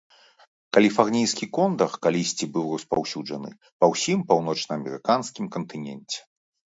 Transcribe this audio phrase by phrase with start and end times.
[0.75, 3.51] Каліфарнійскі кондар калісьці быў распаўсюджаны
[3.83, 6.19] па ўсім паўночнаамерыканскім кантыненце.